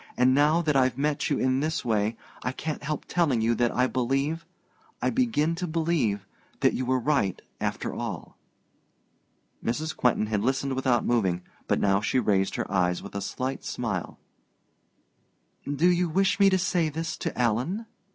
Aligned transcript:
And 0.17 0.33
now 0.33 0.63
that 0.63 0.75
I've 0.75 0.97
met 0.97 1.29
you 1.29 1.37
in 1.37 1.59
this 1.59 1.85
way, 1.85 2.17
I 2.41 2.53
can't 2.53 2.81
help 2.81 3.05
telling 3.05 3.39
you 3.39 3.53
that 3.53 3.69
I 3.71 3.85
believe 3.85 4.47
I 4.99 5.11
begin 5.11 5.53
to 5.57 5.67
believe 5.67 6.25
that 6.61 6.73
you 6.73 6.87
were 6.87 6.97
right, 6.97 7.39
after 7.59 7.93
all." 7.93 8.35
Mrs. 9.63 9.95
Quentin 9.95 10.25
had 10.25 10.41
listened 10.41 10.73
without 10.73 11.05
moving; 11.05 11.43
but 11.67 11.79
now 11.79 12.01
she 12.01 12.17
raised 12.17 12.55
her 12.55 12.71
eyes 12.71 13.03
with 13.03 13.13
a 13.13 13.21
slight 13.21 13.63
smile. 13.63 14.17
"Do 15.71 15.87
you 15.87 16.09
wish 16.09 16.39
me 16.39 16.49
to 16.49 16.57
say 16.57 16.89
this 16.89 17.15
to 17.17 17.39
Alan?" 17.39 17.85